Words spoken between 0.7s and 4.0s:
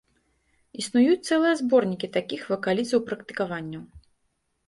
Існуюць цэлыя зборнікі такіх вакалізаў-практыкаванняў.